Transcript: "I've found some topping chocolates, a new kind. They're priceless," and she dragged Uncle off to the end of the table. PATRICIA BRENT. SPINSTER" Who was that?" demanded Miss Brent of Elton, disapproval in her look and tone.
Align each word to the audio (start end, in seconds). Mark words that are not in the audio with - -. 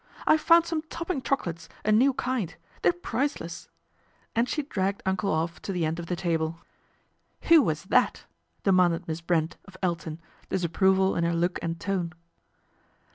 "I've 0.25 0.41
found 0.41 0.65
some 0.65 0.81
topping 0.89 1.21
chocolates, 1.21 1.69
a 1.85 1.91
new 1.91 2.11
kind. 2.15 2.55
They're 2.81 2.91
priceless," 2.91 3.69
and 4.35 4.49
she 4.49 4.63
dragged 4.63 5.03
Uncle 5.05 5.31
off 5.31 5.61
to 5.61 5.71
the 5.71 5.85
end 5.85 5.99
of 5.99 6.07
the 6.07 6.15
table. 6.15 6.53
PATRICIA 6.53 6.65
BRENT. 6.65 7.37
SPINSTER" 7.47 7.53
Who 7.55 7.61
was 7.61 7.83
that?" 7.83 8.25
demanded 8.63 9.07
Miss 9.07 9.21
Brent 9.21 9.57
of 9.65 9.77
Elton, 9.83 10.19
disapproval 10.49 11.15
in 11.15 11.23
her 11.23 11.35
look 11.35 11.59
and 11.61 11.79
tone. 11.79 12.13